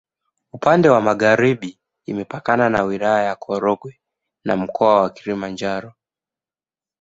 [0.53, 3.99] Upande wa magharibi imepakana na Wilaya ya Korogwe
[4.45, 5.93] na Mkoa wa Kilimanjaro.